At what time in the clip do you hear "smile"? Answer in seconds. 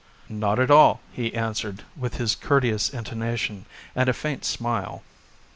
4.45-5.03